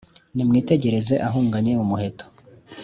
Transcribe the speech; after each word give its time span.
Nimwitegereze 0.35 1.13
ahunganye 1.27 1.71
umuheto 1.83 2.25